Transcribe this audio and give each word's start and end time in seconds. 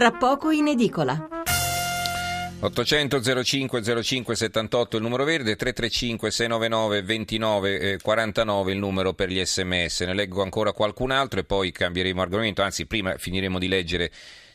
tra 0.00 0.12
poco 0.12 0.50
in 0.50 0.66
edicola. 0.66 1.28
800 2.60 3.20
05 3.42 4.02
05 4.02 4.34
78 4.34 4.96
il 4.96 5.02
numero 5.02 5.24
verde, 5.24 5.56
335 5.56 6.30
699 6.30 7.02
29 7.02 7.98
49 8.00 8.72
il 8.72 8.78
numero 8.78 9.12
per 9.12 9.28
gli 9.28 9.44
sms. 9.44 10.00
Ne 10.00 10.14
leggo 10.14 10.40
ancora 10.40 10.72
qualcun 10.72 11.10
altro 11.10 11.40
e 11.40 11.44
poi 11.44 11.70
cambieremo 11.70 12.22
argomento, 12.22 12.62
anzi 12.62 12.86
prima 12.86 13.18
finiremo 13.18 13.58
di 13.58 13.68
leggere 13.68 14.10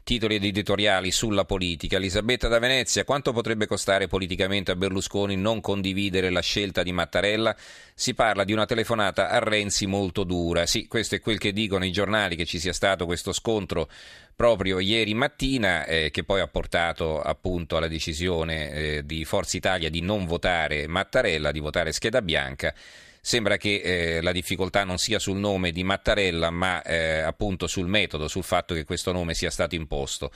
titoli 0.06 0.36
editoriali 0.36 1.12
sulla 1.12 1.46
politica. 1.46 1.98
Elisabetta 1.98 2.48
da 2.48 2.60
Venezia, 2.60 3.04
quanto 3.04 3.34
potrebbe 3.34 3.66
costare 3.66 4.08
politicamente 4.08 4.70
a 4.70 4.76
Berlusconi 4.76 5.36
non 5.36 5.62
condividere 5.62 6.30
la 6.30 6.42
scelta 6.42 6.84
di 6.84 6.92
Mattarella? 6.92 7.56
Si 7.96 8.14
parla 8.14 8.44
di 8.44 8.54
una 8.54 8.68
telefonata 8.68 9.32
a 9.32 9.40
Renzi 9.40 9.88
molto 9.88 10.24
dura. 10.24 10.68
Sì, 10.68 10.88
questo 10.88 11.16
è 11.16 11.20
quel 11.20 11.40
che 11.40 11.52
dicono 11.52 11.86
i 11.86 11.92
giornali, 11.92 12.36
che 12.36 12.46
ci 12.46 12.60
sia 12.60 12.72
stato 12.72 13.08
questo 13.08 13.34
scontro 13.34 13.90
proprio 14.36 14.80
ieri 14.80 15.16
mattina, 15.16 15.86
eh, 15.86 16.12
che 16.12 16.24
poi 16.24 16.40
ha 16.40 16.48
portato 16.48 17.20
appunto 17.20 17.76
alla 17.76 17.88
decisione 17.88 18.72
eh, 18.72 19.06
di 19.08 19.26
Forza 19.26 19.58
Italia 19.58 19.90
di 19.90 20.02
non 20.02 20.28
votare 20.28 20.86
Mattarella, 20.86 21.52
di 21.52 21.60
votare 21.60 21.92
scheda 21.92 22.22
bianca. 22.22 22.76
Sembra 23.26 23.58
che 23.58 23.82
eh, 24.18 24.22
la 24.22 24.32
difficoltà 24.32 24.84
non 24.84 25.00
sia 25.00 25.18
sul 25.18 25.38
nome 25.38 25.72
di 25.72 25.84
Mattarella, 25.84 26.52
ma 26.52 26.84
eh, 26.84 27.22
appunto 27.22 27.66
sul 27.66 27.88
metodo, 27.88 28.28
sul 28.28 28.44
fatto 28.44 28.76
che 28.76 28.84
questo 28.84 29.12
nome 29.12 29.34
sia 29.34 29.50
stato 29.50 29.74
imposto. 29.74 30.32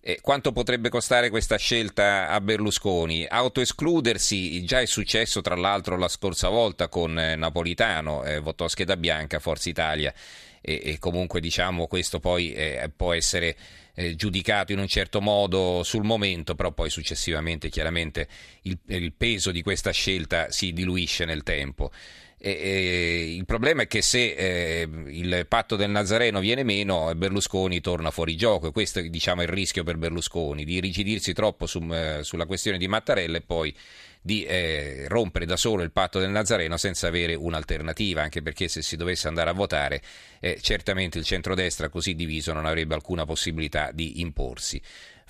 Eh, 0.00 0.18
quanto 0.20 0.50
potrebbe 0.50 0.88
costare 0.88 1.30
questa 1.30 1.56
scelta 1.56 2.26
a 2.30 2.40
Berlusconi? 2.40 3.24
Autoescludersi, 3.28 4.64
già 4.64 4.80
è 4.80 4.86
successo 4.86 5.40
tra 5.40 5.54
l'altro 5.54 5.96
la 5.96 6.08
scorsa 6.08 6.48
volta 6.48 6.88
con 6.88 7.16
eh, 7.16 7.36
Napolitano, 7.36 8.24
eh, 8.24 8.40
votò 8.40 8.66
scheda 8.66 8.96
bianca, 8.96 9.38
Forza 9.38 9.68
Italia, 9.68 10.12
e, 10.60 10.80
e 10.82 10.98
comunque 10.98 11.38
diciamo 11.38 11.86
questo 11.86 12.18
poi 12.18 12.52
eh, 12.52 12.90
può 12.96 13.12
essere 13.12 13.56
eh, 13.94 14.16
giudicato 14.16 14.72
in 14.72 14.80
un 14.80 14.88
certo 14.88 15.20
modo 15.20 15.84
sul 15.84 16.02
momento, 16.02 16.56
però 16.56 16.72
poi 16.72 16.90
successivamente 16.90 17.68
chiaramente 17.68 18.26
il, 18.62 18.76
il 18.88 19.12
peso 19.12 19.52
di 19.52 19.62
questa 19.62 19.92
scelta 19.92 20.50
si 20.50 20.72
diluisce 20.72 21.24
nel 21.24 21.44
tempo. 21.44 21.92
E, 22.44 22.50
e, 22.50 23.34
il 23.36 23.44
problema 23.44 23.82
è 23.82 23.86
che 23.86 24.02
se 24.02 24.32
eh, 24.32 24.88
il 25.06 25.46
patto 25.46 25.76
del 25.76 25.90
Nazareno 25.90 26.40
viene 26.40 26.64
meno, 26.64 27.14
Berlusconi 27.14 27.80
torna 27.80 28.10
fuori 28.10 28.34
gioco 28.34 28.72
questo 28.72 29.00
diciamo, 29.00 29.42
è 29.42 29.44
il 29.44 29.50
rischio 29.50 29.84
per 29.84 29.96
Berlusconi, 29.96 30.64
di 30.64 30.80
rigidirsi 30.80 31.34
troppo 31.34 31.66
su, 31.66 31.78
eh, 31.92 32.18
sulla 32.22 32.46
questione 32.46 32.78
di 32.78 32.88
Mattarella 32.88 33.36
e 33.36 33.42
poi 33.42 33.72
di 34.20 34.42
eh, 34.42 35.04
rompere 35.06 35.46
da 35.46 35.56
solo 35.56 35.84
il 35.84 35.92
patto 35.92 36.18
del 36.18 36.30
Nazareno 36.30 36.76
senza 36.76 37.06
avere 37.06 37.34
un'alternativa, 37.34 38.22
anche 38.22 38.42
perché 38.42 38.66
se 38.66 38.82
si 38.82 38.96
dovesse 38.96 39.28
andare 39.28 39.50
a 39.50 39.52
votare 39.52 40.02
eh, 40.40 40.58
certamente 40.60 41.18
il 41.18 41.24
centrodestra 41.24 41.90
così 41.90 42.16
diviso 42.16 42.52
non 42.52 42.66
avrebbe 42.66 42.94
alcuna 42.94 43.24
possibilità 43.24 43.92
di 43.92 44.20
imporsi. 44.20 44.82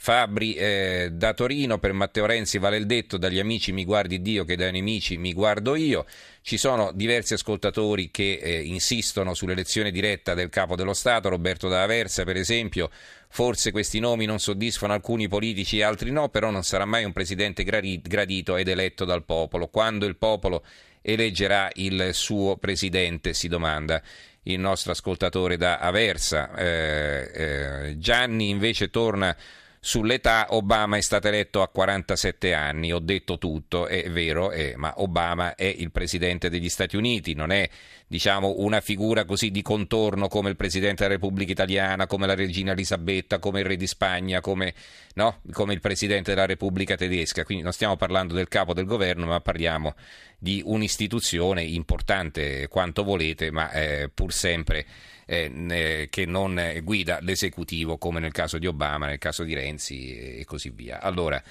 Fabri 0.02 0.54
eh, 0.54 1.10
da 1.12 1.32
Torino 1.32 1.78
per 1.78 1.92
Matteo 1.92 2.26
Renzi 2.26 2.58
vale 2.58 2.76
il 2.76 2.86
detto 2.86 3.18
dagli 3.18 3.38
amici 3.38 3.70
mi 3.70 3.84
guardi 3.84 4.20
Dio 4.20 4.44
che 4.44 4.56
dai 4.56 4.72
nemici 4.72 5.16
mi 5.16 5.32
guardo 5.32 5.76
io. 5.76 6.06
Ci 6.40 6.56
sono 6.56 6.90
diversi 6.92 7.34
ascoltatori 7.34 8.10
che 8.10 8.40
eh, 8.42 8.62
insistono 8.62 9.32
sull'elezione 9.32 9.92
diretta 9.92 10.34
del 10.34 10.48
capo 10.48 10.74
dello 10.74 10.92
Stato, 10.92 11.28
Roberto 11.28 11.68
da 11.68 11.84
Aversa 11.84 12.24
per 12.24 12.36
esempio. 12.36 12.90
Forse 13.28 13.70
questi 13.70 14.00
nomi 14.00 14.24
non 14.26 14.40
soddisfano 14.40 14.92
alcuni 14.92 15.28
politici 15.28 15.78
e 15.78 15.84
altri 15.84 16.10
no, 16.10 16.30
però 16.30 16.50
non 16.50 16.64
sarà 16.64 16.84
mai 16.84 17.04
un 17.04 17.12
presidente 17.12 17.62
gradito 17.62 18.56
ed 18.56 18.66
eletto 18.66 19.04
dal 19.04 19.22
popolo. 19.22 19.68
Quando 19.68 20.04
il 20.06 20.16
popolo 20.16 20.64
eleggerà 21.00 21.70
il 21.74 22.10
suo 22.12 22.56
presidente, 22.56 23.34
si 23.34 23.46
domanda 23.46 24.02
il 24.42 24.58
nostro 24.58 24.90
ascoltatore 24.90 25.56
da 25.56 25.78
Aversa. 25.78 26.52
Eh, 26.56 27.30
eh, 27.32 27.98
Gianni 27.98 28.48
invece 28.48 28.90
torna 28.90 29.36
Sull'età 29.84 30.46
Obama 30.50 30.96
è 30.96 31.00
stato 31.00 31.26
eletto 31.26 31.60
a 31.60 31.68
47 31.68 32.54
anni, 32.54 32.92
ho 32.92 33.00
detto 33.00 33.36
tutto, 33.36 33.88
è 33.88 34.08
vero, 34.12 34.52
eh, 34.52 34.74
ma 34.76 34.94
Obama 34.98 35.56
è 35.56 35.64
il 35.64 35.90
presidente 35.90 36.48
degli 36.48 36.68
Stati 36.68 36.94
Uniti, 36.94 37.34
non 37.34 37.50
è 37.50 37.68
diciamo, 38.06 38.54
una 38.58 38.80
figura 38.80 39.24
così 39.24 39.50
di 39.50 39.60
contorno 39.60 40.28
come 40.28 40.50
il 40.50 40.56
presidente 40.56 41.02
della 41.02 41.16
Repubblica 41.16 41.50
Italiana, 41.50 42.06
come 42.06 42.28
la 42.28 42.36
regina 42.36 42.70
Elisabetta, 42.70 43.40
come 43.40 43.58
il 43.58 43.66
re 43.66 43.74
di 43.74 43.88
Spagna, 43.88 44.40
come, 44.40 44.72
no? 45.14 45.40
come 45.50 45.72
il 45.74 45.80
presidente 45.80 46.32
della 46.32 46.46
Repubblica 46.46 46.94
Tedesca. 46.94 47.42
Quindi 47.42 47.64
non 47.64 47.72
stiamo 47.72 47.96
parlando 47.96 48.34
del 48.34 48.46
capo 48.46 48.74
del 48.74 48.84
governo, 48.84 49.26
ma 49.26 49.40
parliamo 49.40 49.96
di 50.38 50.62
un'istituzione 50.64 51.64
importante 51.64 52.68
quanto 52.68 53.02
volete, 53.02 53.50
ma 53.50 53.72
eh, 53.72 54.08
pur 54.14 54.32
sempre 54.32 54.86
eh, 55.32 56.08
che 56.10 56.26
non 56.26 56.60
guida 56.82 57.18
l'esecutivo 57.22 57.96
come 57.96 58.20
nel 58.20 58.32
caso 58.32 58.58
di 58.58 58.66
Obama, 58.66 59.06
nel 59.06 59.18
caso 59.18 59.44
di 59.44 59.54
Renzi 59.54 60.38
e 60.38 60.44
così 60.44 60.70
via. 60.70 61.00
Allora, 61.00 61.42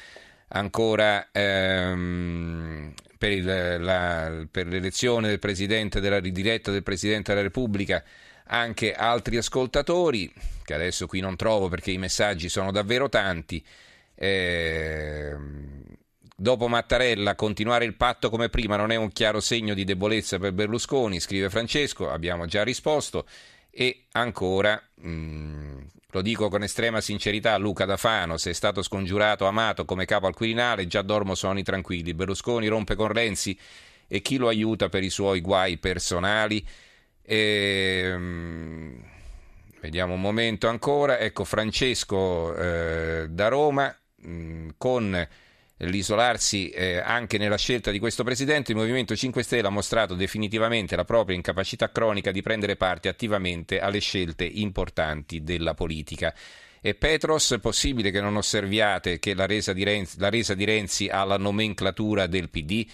ancora 0.50 1.30
ehm, 1.32 2.94
per, 3.18 3.32
il, 3.32 3.78
la, 3.80 4.46
per, 4.50 4.68
l'elezione 4.68 5.30
del 5.30 5.40
presidente 5.40 6.00
della 6.00 6.20
ridiretta 6.20 6.70
del 6.70 6.84
Presidente 6.84 7.32
della 7.32 7.44
Repubblica 7.44 8.04
anche 8.54 8.94
altri 8.94 9.38
ascoltatori, 9.38 10.32
che 10.64 10.74
adesso 10.74 11.08
qui 11.08 11.20
non 11.20 11.36
trovo 11.36 11.70
perché 11.70 11.92
i 11.92 11.98
messaggi 11.98 12.50
sono 12.50 12.72
davvero 12.72 13.10
tanti. 13.10 13.64
Eh, 14.14 15.36
dopo 16.36 16.68
Mattarella, 16.68 17.34
continuare 17.34 17.86
il 17.86 17.96
patto 17.96 18.30
come 18.30 18.50
prima 18.50 18.76
non 18.76 18.92
è 18.92 18.96
un 18.96 19.12
chiaro 19.12 19.40
segno 19.40 19.74
di 19.74 19.86
debolezza 19.86 20.38
per 20.38 20.52
Berlusconi, 20.52 21.20
scrive 21.20 21.50
Francesco, 21.50 22.12
abbiamo 22.12 22.46
già 22.46 22.64
risposto. 22.64 23.26
E 23.72 24.04
ancora, 24.12 24.82
mh, 24.96 25.10
mm, 25.10 25.78
lo 26.12 26.22
dico 26.22 26.50
con 26.50 26.62
estrema 26.62 27.00
sincerità, 27.00 27.56
Luca 27.58 27.86
da 27.86 27.96
Fano, 27.96 28.36
se 28.38 28.50
è 28.50 28.54
stato 28.54 28.82
scongiurato, 28.82 29.46
amato 29.46 29.86
come 29.86 30.06
capo 30.06 30.28
al 30.28 30.34
Quirinale, 30.34 30.88
già 30.88 31.02
dormo 31.02 31.36
sonni 31.36 31.64
tranquilli. 31.64 32.14
Berlusconi 32.14 32.68
rompe 32.68 32.96
con 32.96 33.08
Renzi 33.08 33.58
e 34.08 34.22
chi 34.22 34.36
lo 34.36 34.50
aiuta 34.50 34.90
per 34.90 35.04
i 35.04 35.10
suoi 35.10 35.40
guai 35.40 35.78
personali? 35.78 36.66
E, 37.22 38.14
mh, 38.14 38.22
mm, 38.22 39.00
vediamo 39.80 40.16
un 40.16 40.22
momento 40.22 40.68
ancora. 40.68 41.18
Ecco 41.18 41.46
Francesco 41.46 42.54
eh, 42.56 43.28
da 43.30 43.48
Roma 43.48 43.96
mh, 44.18 44.32
mm, 44.32 44.70
con 44.78 45.28
l'isolarsi 45.88 46.70
eh, 46.70 46.98
anche 46.98 47.38
nella 47.38 47.58
scelta 47.58 47.92
di 47.92 48.00
questo 48.00 48.24
presidente, 48.24 48.72
il 48.72 48.78
Movimento 48.78 49.16
5 49.16 49.44
Stelle 49.44 49.68
ha 49.68 49.72
mostrato 49.72 50.16
definitivamente 50.16 50.96
la 50.96 51.06
propria 51.06 51.36
incapacità 51.36 51.92
cronica 51.92 52.32
di 52.32 52.42
prendere 52.42 52.76
parte 52.76 53.08
attivamente 53.10 53.80
alle 53.80 54.00
scelte 54.00 54.46
importanti 54.46 55.44
della 55.44 55.74
politica. 55.74 56.34
E 56.82 56.96
Petros, 56.96 57.58
possibile 57.62 58.10
che 58.10 58.22
non 58.22 58.36
osserviate 58.36 59.20
che 59.20 59.36
la 59.36 59.46
resa 59.46 59.72
di 59.72 59.84
Renzi, 59.84 60.18
resa 60.20 60.56
di 60.56 60.66
Renzi 60.66 61.08
alla 61.08 61.38
nomenclatura 61.38 62.28
del 62.28 62.50
PD? 62.50 62.88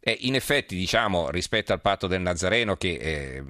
E 0.00 0.16
in 0.20 0.34
effetti, 0.34 0.76
diciamo, 0.76 1.30
rispetto 1.30 1.72
al 1.72 1.80
patto 1.80 2.06
del 2.06 2.20
Nazareno 2.20 2.76
che 2.76 2.94
eh, 2.94 3.42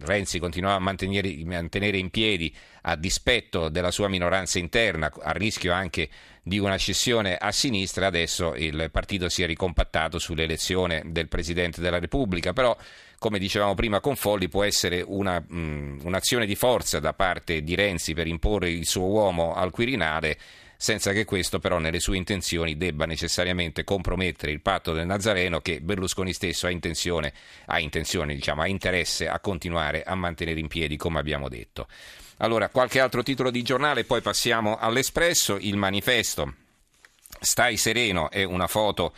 Renzi 0.00 0.40
continuava 0.40 0.76
a 0.76 0.80
mantenere, 0.80 1.32
mantenere, 1.44 1.96
in 1.96 2.10
piedi 2.10 2.52
a 2.82 2.96
dispetto 2.96 3.68
della 3.68 3.92
sua 3.92 4.08
minoranza 4.08 4.58
interna, 4.58 5.12
a 5.22 5.30
rischio 5.30 5.72
anche 5.72 6.08
di 6.46 6.58
una 6.58 6.76
scissione 6.76 7.36
a 7.36 7.50
sinistra, 7.50 8.06
adesso 8.06 8.54
il 8.54 8.90
partito 8.92 9.30
si 9.30 9.42
è 9.42 9.46
ricompattato 9.46 10.18
sull'elezione 10.18 11.02
del 11.06 11.26
Presidente 11.26 11.80
della 11.80 11.98
Repubblica, 11.98 12.52
però 12.52 12.76
come 13.18 13.38
dicevamo 13.38 13.72
prima 13.72 14.00
con 14.00 14.14
Folli 14.14 14.48
può 14.48 14.62
essere 14.62 15.02
una, 15.04 15.40
mh, 15.40 16.00
un'azione 16.02 16.44
di 16.44 16.54
forza 16.54 17.00
da 17.00 17.14
parte 17.14 17.62
di 17.62 17.74
Renzi 17.74 18.12
per 18.12 18.26
imporre 18.26 18.70
il 18.70 18.86
suo 18.86 19.06
uomo 19.06 19.54
al 19.54 19.70
Quirinale 19.70 20.36
senza 20.76 21.12
che 21.12 21.24
questo 21.24 21.60
però 21.60 21.78
nelle 21.78 21.98
sue 21.98 22.18
intenzioni 22.18 22.76
debba 22.76 23.06
necessariamente 23.06 23.84
compromettere 23.84 24.52
il 24.52 24.60
patto 24.60 24.92
del 24.92 25.06
Nazareno 25.06 25.60
che 25.60 25.80
Berlusconi 25.80 26.34
stesso 26.34 26.66
ha 26.66 26.70
intenzione, 26.70 27.32
ha, 27.66 27.78
intenzione, 27.80 28.34
diciamo, 28.34 28.60
ha 28.60 28.68
interesse 28.68 29.26
a 29.26 29.40
continuare 29.40 30.02
a 30.02 30.14
mantenere 30.14 30.60
in 30.60 30.68
piedi 30.68 30.98
come 30.98 31.18
abbiamo 31.20 31.48
detto. 31.48 31.86
Allora, 32.38 32.68
qualche 32.68 33.00
altro 33.00 33.22
titolo 33.22 33.50
di 33.50 33.62
giornale, 33.62 34.04
poi 34.04 34.20
passiamo 34.20 34.76
all'Espresso, 34.76 35.56
il 35.60 35.76
manifesto. 35.76 36.54
Stai 37.40 37.76
sereno 37.76 38.30
è 38.30 38.42
una 38.42 38.66
foto 38.66 39.12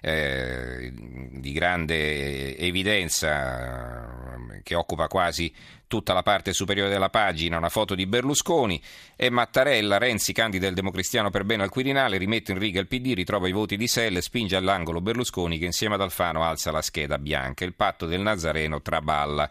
eh, 0.00 0.92
di 0.92 1.52
grande 1.52 2.56
evidenza 2.56 4.36
che 4.62 4.74
occupa 4.74 5.06
quasi 5.06 5.52
tutta 5.86 6.12
la 6.12 6.22
parte 6.22 6.52
superiore 6.52 6.88
della 6.88 7.10
pagina, 7.10 7.58
una 7.58 7.68
foto 7.68 7.94
di 7.94 8.06
Berlusconi 8.06 8.82
e 9.14 9.28
Mattarella, 9.28 9.98
Renzi 9.98 10.32
candida 10.32 10.66
il 10.66 10.74
democristiano 10.74 11.28
per 11.30 11.44
bene 11.44 11.64
al 11.64 11.68
Quirinale, 11.68 12.16
rimette 12.16 12.52
in 12.52 12.58
riga 12.58 12.80
il 12.80 12.86
PD, 12.86 13.12
ritrova 13.12 13.46
i 13.46 13.52
voti 13.52 13.76
di 13.76 13.86
Selle, 13.86 14.22
spinge 14.22 14.56
all'angolo 14.56 15.02
Berlusconi 15.02 15.58
che 15.58 15.66
insieme 15.66 15.94
ad 15.94 16.00
Alfano 16.00 16.44
alza 16.44 16.70
la 16.70 16.82
scheda 16.82 17.18
bianca, 17.18 17.64
il 17.64 17.74
patto 17.74 18.06
del 18.06 18.22
Nazareno 18.22 18.80
traballa. 18.80 19.50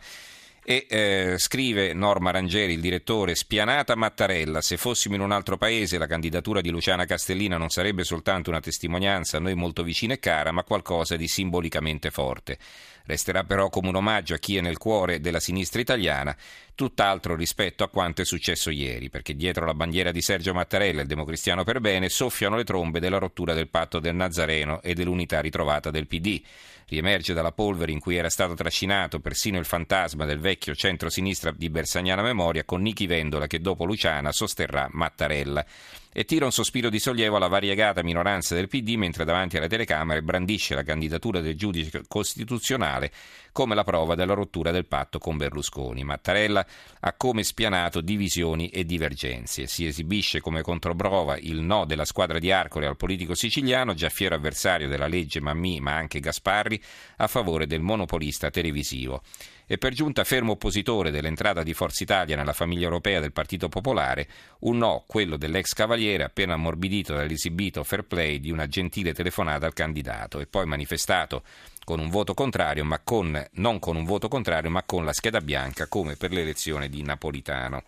E 0.63 0.85
eh, 0.87 1.35
scrive 1.39 1.91
Norma 1.93 2.29
Rangeri, 2.29 2.73
il 2.73 2.81
direttore, 2.81 3.33
spianata 3.33 3.95
Mattarella, 3.95 4.61
se 4.61 4.77
fossimo 4.77 5.15
in 5.15 5.21
un 5.21 5.31
altro 5.31 5.57
paese 5.57 5.97
la 5.97 6.05
candidatura 6.05 6.61
di 6.61 6.69
Luciana 6.69 7.05
Castellina 7.05 7.57
non 7.57 7.69
sarebbe 7.69 8.03
soltanto 8.03 8.51
una 8.51 8.59
testimonianza 8.59 9.37
a 9.37 9.39
noi 9.39 9.55
molto 9.55 9.81
vicina 9.81 10.13
e 10.13 10.19
cara, 10.19 10.51
ma 10.51 10.63
qualcosa 10.63 11.15
di 11.15 11.27
simbolicamente 11.27 12.11
forte. 12.11 12.59
Resterà 13.05 13.43
però 13.43 13.69
come 13.69 13.89
un 13.89 13.95
omaggio 13.95 14.35
a 14.35 14.37
chi 14.37 14.57
è 14.57 14.61
nel 14.61 14.77
cuore 14.77 15.19
della 15.19 15.39
sinistra 15.39 15.81
italiana. 15.81 16.37
tutt'altro 16.75 17.35
rispetto 17.35 17.83
a 17.83 17.89
quanto 17.89 18.21
è 18.21 18.25
successo 18.25 18.69
ieri, 18.71 19.09
perché 19.09 19.35
dietro 19.35 19.65
la 19.65 19.73
bandiera 19.73 20.11
di 20.11 20.21
Sergio 20.21 20.53
Mattarella 20.53 20.99
e 20.99 21.01
il 21.03 21.07
democristiano 21.07 21.63
per 21.63 21.79
bene 21.79 22.09
soffiano 22.09 22.55
le 22.55 22.63
trombe 22.63 22.99
della 22.99 23.19
rottura 23.19 23.53
del 23.53 23.67
patto 23.67 23.99
del 23.99 24.15
Nazareno 24.15 24.81
e 24.81 24.93
dell'unità 24.93 25.41
ritrovata 25.41 25.91
del 25.91 26.07
PD. 26.07 26.41
Riemerge 26.91 27.33
dalla 27.33 27.53
polvere 27.53 27.93
in 27.93 28.01
cui 28.01 28.17
era 28.17 28.29
stato 28.29 28.53
trascinato 28.53 29.21
persino 29.21 29.57
il 29.57 29.63
fantasma 29.63 30.25
del 30.25 30.41
vecchio 30.41 30.75
centro-sinistra 30.75 31.53
di 31.55 31.69
Bersagnana 31.69 32.21
Memoria 32.21 32.65
con 32.65 32.81
Nichi 32.81 33.07
Vendola 33.07 33.47
che 33.47 33.61
dopo 33.61 33.85
Luciana 33.85 34.33
sosterrà 34.33 34.89
Mattarella 34.91 35.65
e 36.13 36.25
tira 36.25 36.43
un 36.43 36.51
sospiro 36.51 36.89
di 36.89 36.99
sollievo 36.99 37.37
alla 37.37 37.47
variegata 37.47 38.03
minoranza 38.03 38.53
del 38.53 38.67
PD 38.67 38.95
mentre 38.95 39.23
davanti 39.23 39.55
alle 39.57 39.69
telecamere 39.69 40.21
brandisce 40.21 40.75
la 40.75 40.83
candidatura 40.83 41.39
del 41.39 41.55
giudice 41.55 42.03
costituzionale 42.07 43.11
come 43.53 43.75
la 43.75 43.85
prova 43.85 44.15
della 44.15 44.33
rottura 44.33 44.71
del 44.71 44.85
patto 44.85 45.19
con 45.19 45.37
Berlusconi. 45.37 46.03
Mattarella 46.03 46.65
ha 46.99 47.13
come 47.13 47.43
spianato 47.43 48.01
divisioni 48.01 48.69
e 48.69 48.85
divergenze. 48.85 49.67
Si 49.67 49.85
esibisce 49.85 50.41
come 50.41 50.61
controprova 50.61 51.37
il 51.37 51.61
no 51.61 51.85
della 51.85 52.05
squadra 52.05 52.39
di 52.39 52.51
Arcore 52.51 52.87
al 52.87 52.97
politico 52.97 53.33
siciliano, 53.33 53.93
già 53.93 54.09
fiero 54.09 54.35
avversario 54.35 54.89
della 54.89 55.07
legge 55.07 55.39
Mammì 55.39 55.79
ma 55.79 55.95
anche 55.95 56.19
Gasparri, 56.19 56.81
a 57.17 57.27
favore 57.27 57.67
del 57.67 57.81
monopolista 57.81 58.49
televisivo 58.49 59.21
e 59.65 59.77
per 59.77 59.93
giunta 59.93 60.25
fermo 60.25 60.51
oppositore 60.51 61.11
dell'entrata 61.11 61.63
di 61.63 61.73
Forza 61.73 62.03
Italia 62.03 62.35
nella 62.35 62.51
famiglia 62.51 62.83
europea 62.83 63.21
del 63.21 63.31
Partito 63.31 63.69
Popolare, 63.69 64.27
un 64.61 64.77
no, 64.77 65.05
quello 65.07 65.37
dell'ex 65.37 65.71
cavaliere 65.71 66.00
appena 66.09 66.53
ammorbidito 66.53 67.13
dall'esibito 67.13 67.83
fair 67.83 68.03
play 68.03 68.39
di 68.39 68.51
una 68.51 68.67
gentile 68.67 69.13
telefonata 69.13 69.65
al 69.65 69.73
candidato 69.73 70.39
e 70.39 70.47
poi 70.47 70.65
manifestato 70.65 71.43
con 71.83 71.99
un 71.99 72.09
voto 72.09 72.33
contrario, 72.33 72.83
ma 72.83 72.99
con, 72.99 73.43
non 73.53 73.79
con 73.79 73.95
un 73.95 74.05
voto 74.05 74.27
contrario, 74.27 74.69
ma 74.69 74.83
con 74.83 75.05
la 75.05 75.13
scheda 75.13 75.41
bianca 75.41 75.87
come 75.87 76.15
per 76.15 76.31
l'elezione 76.31 76.89
di 76.89 77.03
Napolitano. 77.03 77.83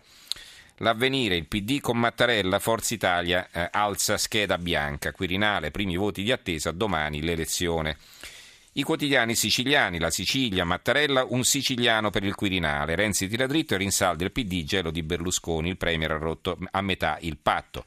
L'avvenire, 0.78 1.36
il 1.36 1.46
PD 1.46 1.80
con 1.80 1.98
Mattarella, 1.98 2.58
Forza 2.58 2.94
Italia 2.94 3.48
eh, 3.52 3.68
alza 3.70 4.16
scheda 4.16 4.58
bianca, 4.58 5.12
Quirinale, 5.12 5.70
primi 5.70 5.96
voti 5.96 6.22
di 6.22 6.32
attesa, 6.32 6.72
domani 6.72 7.22
l'elezione. 7.22 7.96
I 8.76 8.82
quotidiani 8.82 9.36
siciliani, 9.36 10.00
la 10.00 10.10
Sicilia, 10.10 10.64
Mattarella, 10.64 11.24
un 11.28 11.44
siciliano 11.44 12.10
per 12.10 12.24
il 12.24 12.34
Quirinale. 12.34 12.96
Renzi 12.96 13.28
tira 13.28 13.46
dritto 13.46 13.74
e 13.74 13.76
rinsalda 13.76 14.24
il 14.24 14.32
PD, 14.32 14.64
gelo 14.64 14.90
di 14.90 15.04
Berlusconi, 15.04 15.68
il 15.68 15.76
Premier 15.76 16.10
ha 16.10 16.18
rotto 16.18 16.58
a 16.72 16.80
metà 16.80 17.18
il 17.20 17.36
patto. 17.36 17.84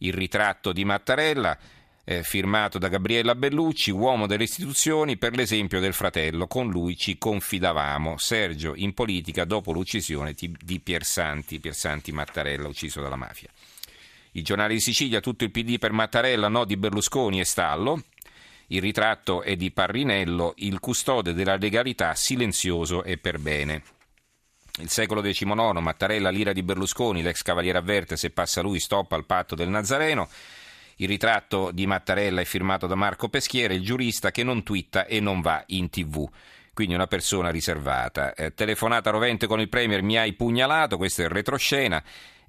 Il 0.00 0.12
ritratto 0.12 0.72
di 0.72 0.84
Mattarella, 0.84 1.56
eh, 2.04 2.22
firmato 2.22 2.76
da 2.76 2.88
Gabriella 2.88 3.34
Bellucci, 3.34 3.90
uomo 3.90 4.26
delle 4.26 4.42
istituzioni, 4.42 5.16
per 5.16 5.34
l'esempio 5.34 5.80
del 5.80 5.94
fratello, 5.94 6.46
con 6.46 6.68
lui 6.68 6.94
ci 6.94 7.16
confidavamo. 7.16 8.18
Sergio 8.18 8.74
in 8.76 8.92
politica 8.92 9.46
dopo 9.46 9.72
l'uccisione 9.72 10.34
di 10.34 10.78
Piersanti, 10.78 11.58
Piersanti 11.58 12.12
Mattarella, 12.12 12.68
ucciso 12.68 13.00
dalla 13.00 13.16
mafia. 13.16 13.48
I 14.32 14.42
giornali 14.42 14.74
di 14.74 14.80
Sicilia, 14.80 15.20
tutto 15.20 15.44
il 15.44 15.50
PD 15.50 15.78
per 15.78 15.92
Mattarella, 15.92 16.48
no 16.48 16.66
di 16.66 16.76
Berlusconi 16.76 17.40
e 17.40 17.46
Stallo. 17.46 18.02
Il 18.68 18.82
ritratto 18.82 19.42
è 19.42 19.56
di 19.56 19.70
Parrinello, 19.70 20.52
il 20.56 20.78
custode 20.78 21.32
della 21.32 21.56
legalità 21.56 22.14
silenzioso 22.14 23.02
e 23.02 23.16
per 23.16 23.38
bene. 23.38 23.82
Il 24.80 24.90
secolo 24.90 25.22
XIX, 25.22 25.78
Mattarella, 25.80 26.30
l'ira 26.30 26.52
di 26.52 26.62
Berlusconi, 26.62 27.22
l'ex 27.22 27.42
cavaliere 27.42 27.78
avverte 27.78 28.16
se 28.16 28.30
passa 28.30 28.60
lui 28.60 28.78
stoppa 28.78 29.16
il 29.16 29.24
patto 29.24 29.54
del 29.54 29.68
Nazareno. 29.68 30.28
Il 30.96 31.08
ritratto 31.08 31.70
di 31.72 31.86
Mattarella 31.86 32.42
è 32.42 32.44
firmato 32.44 32.86
da 32.86 32.94
Marco 32.94 33.28
Peschiere, 33.28 33.74
il 33.74 33.82
giurista 33.82 34.30
che 34.30 34.44
non 34.44 34.62
twitta 34.62 35.06
e 35.06 35.18
non 35.20 35.40
va 35.40 35.62
in 35.68 35.88
tv 35.88 36.28
quindi 36.78 36.94
una 36.94 37.08
persona 37.08 37.50
riservata. 37.50 38.34
Eh, 38.34 38.54
telefonata 38.54 39.10
rovente 39.10 39.48
con 39.48 39.58
il 39.58 39.68
Premier, 39.68 40.00
mi 40.00 40.16
hai 40.16 40.32
pugnalato, 40.34 40.96
questo 40.96 41.22
è 41.22 41.24
il 41.24 41.30
retroscena. 41.32 42.00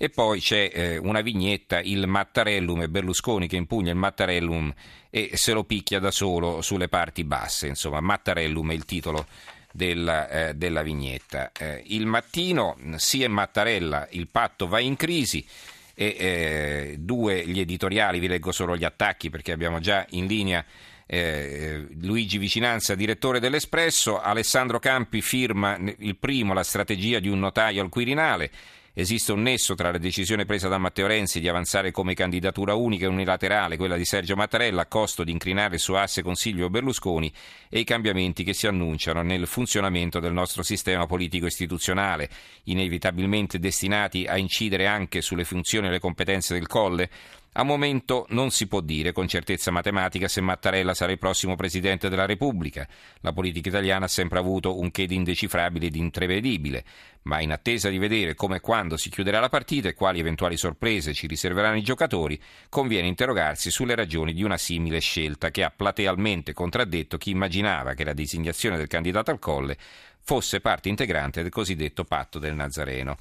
E 0.01 0.09
poi 0.09 0.39
c'è 0.39 0.71
eh, 0.73 0.97
una 0.97 1.19
vignetta, 1.19 1.81
il 1.81 2.07
Mattarellum 2.07 2.83
e 2.83 2.87
Berlusconi 2.87 3.49
che 3.49 3.57
impugna 3.57 3.91
il 3.91 3.97
Mattarellum 3.97 4.73
e 5.09 5.31
se 5.33 5.51
lo 5.51 5.65
picchia 5.65 5.99
da 5.99 6.09
solo 6.09 6.61
sulle 6.61 6.87
parti 6.87 7.25
basse. 7.25 7.67
Insomma, 7.67 7.99
Mattarellum 7.99 8.71
è 8.71 8.73
il 8.73 8.85
titolo 8.85 9.25
della, 9.73 10.29
eh, 10.29 10.53
della 10.53 10.83
vignetta. 10.83 11.51
Eh, 11.51 11.83
il 11.87 12.05
mattino, 12.05 12.77
sì 12.95 13.23
e 13.23 13.27
Mattarella, 13.27 14.07
il 14.11 14.29
patto 14.29 14.67
va 14.67 14.79
in 14.79 14.95
crisi. 14.95 15.45
E 15.93 16.15
eh, 16.17 16.95
due 16.97 17.45
gli 17.45 17.59
editoriali, 17.59 18.19
vi 18.19 18.29
leggo 18.29 18.53
solo 18.53 18.77
gli 18.77 18.85
attacchi 18.85 19.29
perché 19.29 19.51
abbiamo 19.51 19.81
già 19.81 20.05
in 20.11 20.27
linea 20.27 20.63
eh, 21.05 21.87
Luigi 21.99 22.37
Vicinanza, 22.37 22.95
direttore 22.95 23.41
dell'Espresso, 23.41 24.21
Alessandro 24.21 24.79
Campi 24.79 25.21
firma 25.21 25.77
il 25.97 26.15
primo 26.15 26.53
la 26.53 26.63
strategia 26.63 27.19
di 27.19 27.27
un 27.27 27.39
notaio 27.39 27.81
al 27.81 27.89
Quirinale. 27.89 28.49
Esiste 28.93 29.31
un 29.31 29.43
nesso 29.43 29.75
tra 29.75 29.91
la 29.91 29.99
decisione 29.99 30.45
presa 30.45 30.67
da 30.67 30.79
Matteo 30.79 31.05
Renzi 31.05 31.39
di 31.39 31.47
avanzare 31.47 31.91
come 31.91 32.15
candidatura 32.15 32.73
unica 32.73 33.05
e 33.05 33.09
unilaterale 33.09 33.77
quella 33.77 33.95
di 33.95 34.03
Sergio 34.03 34.35
Mattarella 34.35 34.81
a 34.81 34.87
costo 34.87 35.23
di 35.23 35.31
incrinare 35.31 35.77
su 35.77 35.93
asse 35.93 36.23
Consiglio 36.23 36.71
Berlusconi 36.71 37.31
e 37.69 37.79
i 37.79 37.83
cambiamenti 37.83 38.43
che 38.43 38.53
si 38.53 38.65
annunciano 38.65 39.21
nel 39.21 39.45
funzionamento 39.45 40.19
del 40.19 40.33
nostro 40.33 40.63
sistema 40.63 41.05
politico 41.05 41.45
istituzionale, 41.45 42.29
inevitabilmente 42.63 43.59
destinati 43.59 44.25
a 44.25 44.37
incidere 44.37 44.87
anche 44.87 45.21
sulle 45.21 45.45
funzioni 45.45 45.87
e 45.87 45.91
le 45.91 45.99
competenze 45.99 46.55
del 46.55 46.67
Colle. 46.67 47.09
A 47.53 47.63
momento 47.63 48.27
non 48.29 48.51
si 48.51 48.67
può 48.67 48.79
dire 48.79 49.11
con 49.11 49.27
certezza 49.27 49.71
matematica 49.71 50.27
se 50.27 50.39
Mattarella 50.39 50.93
sarà 50.93 51.11
il 51.11 51.17
prossimo 51.17 51.55
Presidente 51.55 52.07
della 52.07 52.27
Repubblica. 52.27 52.87
La 53.21 53.33
politica 53.33 53.69
italiana 53.69 54.05
ha 54.05 54.07
sempre 54.07 54.37
avuto 54.37 54.79
un 54.79 54.91
che 54.91 55.07
di 55.07 55.15
indecifrabile 55.15 55.87
ed 55.87 55.95
intrevedibile, 55.95 56.85
ma 57.23 57.41
in 57.41 57.51
attesa 57.51 57.89
di 57.89 57.97
vedere 57.97 58.35
come 58.35 58.57
e 58.57 58.59
quando 58.59 58.97
si 58.97 59.09
chiuderà 59.09 59.39
la 59.39 59.49
partita 59.49 59.89
e 59.89 59.95
quali 59.95 60.19
eventuali 60.19 60.57
sorprese 60.57 61.15
ci 61.15 61.25
riserveranno 61.25 61.77
i 61.77 61.83
giocatori, 61.83 62.39
conviene 62.69 63.07
interrogarsi 63.07 63.71
sulle 63.71 63.95
ragioni 63.95 64.33
di 64.33 64.43
una 64.43 64.57
simile 64.57 64.99
scelta 64.99 65.49
che 65.49 65.63
ha 65.63 65.73
platealmente 65.75 66.53
contraddetto 66.53 67.17
chi 67.17 67.31
immaginava 67.31 67.95
che 67.95 68.03
la 68.03 68.13
designazione 68.13 68.77
del 68.77 68.87
candidato 68.87 69.31
al 69.31 69.39
Colle 69.39 69.75
fosse 70.21 70.61
parte 70.61 70.89
integrante 70.89 71.41
del 71.41 71.51
cosiddetto 71.51 72.03
patto 72.03 72.37
del 72.37 72.53
Nazareno. 72.53 73.17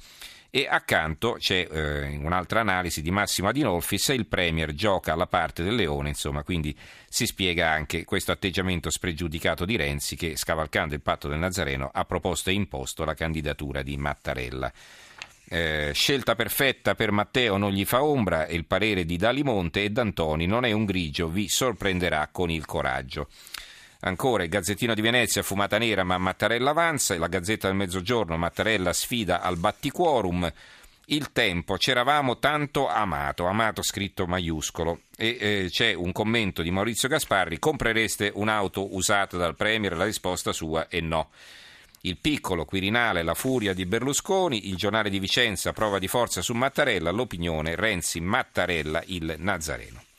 E 0.51 0.67
accanto 0.67 1.37
c'è 1.37 1.67
eh, 1.69 2.17
un'altra 2.17 2.61
analisi 2.61 3.03
di 3.03 3.11
Massimo 3.11 3.49
Adinolfi, 3.49 3.99
se 3.99 4.13
il 4.13 4.25
Premier 4.25 4.73
gioca 4.73 5.13
alla 5.13 5.27
parte 5.27 5.63
del 5.63 5.75
leone, 5.75 6.09
insomma, 6.09 6.41
quindi 6.41 6.75
si 7.07 7.27
spiega 7.27 7.69
anche 7.69 8.03
questo 8.03 8.31
atteggiamento 8.31 8.89
spregiudicato 8.89 9.63
di 9.63 9.75
Renzi 9.75 10.15
che, 10.15 10.35
scavalcando 10.35 10.95
il 10.95 11.01
patto 11.01 11.27
del 11.27 11.37
Nazareno, 11.37 11.91
ha 11.93 12.03
proposto 12.03 12.49
e 12.49 12.53
imposto 12.53 13.05
la 13.05 13.13
candidatura 13.13 13.83
di 13.83 13.95
Mattarella. 13.97 14.73
Eh, 15.51 15.91
scelta 15.93 16.33
perfetta 16.33 16.95
per 16.95 17.11
Matteo 17.11 17.57
non 17.57 17.71
gli 17.71 17.85
fa 17.85 18.03
ombra, 18.03 18.47
il 18.47 18.65
parere 18.65 19.05
di 19.05 19.17
Dalimonte 19.17 19.83
e 19.83 19.91
D'Antoni 19.91 20.47
non 20.47 20.65
è 20.65 20.71
un 20.71 20.85
grigio, 20.85 21.27
vi 21.27 21.47
sorprenderà 21.47 22.27
con 22.31 22.49
il 22.49 22.65
coraggio. 22.65 23.27
Ancora 24.01 24.43
il 24.43 24.49
Gazzettino 24.49 24.93
di 24.93 25.01
Venezia, 25.01 25.43
fumata 25.43 25.77
nera, 25.77 26.05
ma 26.05 26.17
Mattarella 26.17 26.69
avanza. 26.69 27.17
La 27.17 27.27
Gazzetta 27.27 27.67
del 27.67 27.75
Mezzogiorno, 27.75 28.37
Mattarella 28.37 28.93
sfida 28.93 29.41
al 29.41 29.57
battiquorum. 29.57 30.49
Il 31.11 31.31
tempo, 31.33 31.75
c'eravamo 31.75 32.37
tanto 32.37 32.87
amato, 32.87 33.45
amato 33.45 33.81
scritto 33.81 34.25
maiuscolo. 34.25 35.01
E 35.17 35.37
eh, 35.39 35.67
c'è 35.69 35.93
un 35.93 36.13
commento 36.13 36.61
di 36.61 36.71
Maurizio 36.71 37.09
Gasparri: 37.09 37.59
comprereste 37.59 38.31
un'auto 38.33 38.95
usata 38.95 39.35
dal 39.35 39.55
Premier? 39.55 39.97
La 39.97 40.05
risposta 40.05 40.53
sua 40.53 40.87
è 40.87 41.01
no. 41.01 41.31
Il 42.01 42.15
piccolo 42.15 42.63
Quirinale, 42.63 43.23
la 43.23 43.33
furia 43.33 43.73
di 43.73 43.85
Berlusconi, 43.85 44.69
il 44.69 44.77
giornale 44.77 45.09
di 45.09 45.19
Vicenza, 45.19 45.73
prova 45.73 45.99
di 45.99 46.07
forza 46.07 46.41
su 46.41 46.53
Mattarella, 46.53 47.11
l'opinione 47.11 47.75
Renzi 47.75 48.21
Mattarella, 48.21 49.03
il 49.07 49.35
Nazareno. 49.39 50.03